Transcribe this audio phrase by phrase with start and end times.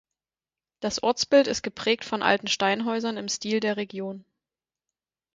[0.79, 4.25] Das Ortsbild ist geprägt von alten Steinhäusern im Stil der Region.